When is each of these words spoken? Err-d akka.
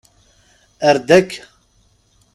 Err-d 0.87 1.09
akka. 1.19 1.41